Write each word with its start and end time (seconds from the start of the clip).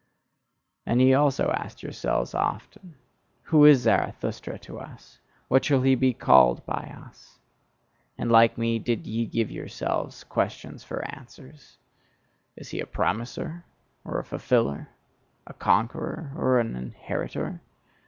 And 0.83 0.99
ye 0.99 1.13
also 1.13 1.51
asked 1.51 1.83
yourselves 1.83 2.33
often: 2.33 2.95
"Who 3.43 3.65
is 3.65 3.81
Zarathustra 3.81 4.57
to 4.61 4.79
us? 4.79 5.19
What 5.47 5.63
shall 5.63 5.81
he 5.83 5.93
be 5.93 6.11
called 6.11 6.65
by 6.65 6.91
us?" 7.07 7.37
And 8.17 8.31
like 8.31 8.57
me, 8.57 8.79
did 8.79 9.05
ye 9.05 9.27
give 9.27 9.51
yourselves 9.51 10.23
questions 10.23 10.83
for 10.83 11.05
answers. 11.13 11.77
Is 12.55 12.69
he 12.69 12.79
a 12.79 12.87
promiser? 12.87 13.63
Or 14.03 14.17
a 14.17 14.23
fulfiller? 14.25 14.87
A 15.45 15.53
conqueror? 15.53 16.31
Or 16.35 16.59
an 16.59 16.75
inheritor? 16.75 17.61